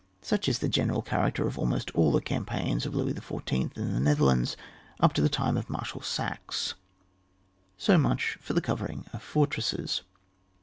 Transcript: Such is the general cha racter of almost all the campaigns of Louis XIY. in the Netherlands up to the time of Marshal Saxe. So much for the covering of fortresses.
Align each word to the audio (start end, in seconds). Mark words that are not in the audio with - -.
Such 0.23 0.49
is 0.49 0.57
the 0.57 0.67
general 0.67 1.03
cha 1.03 1.17
racter 1.17 1.45
of 1.45 1.59
almost 1.59 1.91
all 1.91 2.11
the 2.11 2.21
campaigns 2.21 2.87
of 2.87 2.95
Louis 2.95 3.13
XIY. 3.13 3.77
in 3.77 3.93
the 3.93 3.99
Netherlands 3.99 4.57
up 4.99 5.13
to 5.13 5.21
the 5.21 5.29
time 5.29 5.57
of 5.57 5.69
Marshal 5.69 6.01
Saxe. 6.01 6.73
So 7.77 7.99
much 7.99 8.39
for 8.41 8.53
the 8.53 8.61
covering 8.61 9.05
of 9.13 9.21
fortresses. 9.21 10.01